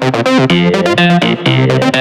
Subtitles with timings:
[0.00, 1.90] yeah, yeah.
[1.94, 1.97] yeah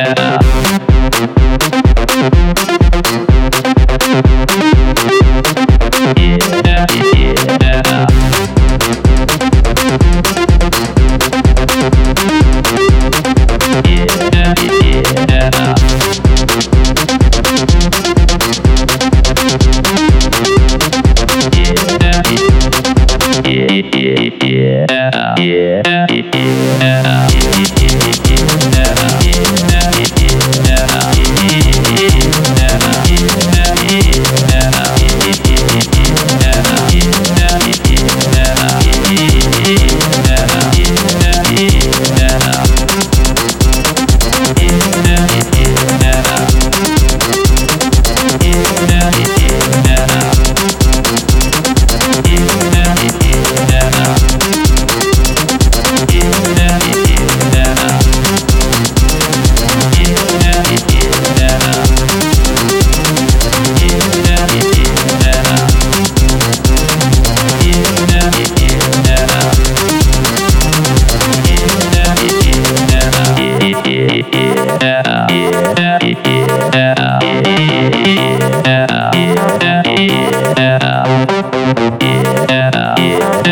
[80.79, 83.46] yeah, yeah.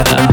[0.00, 0.29] Yeah.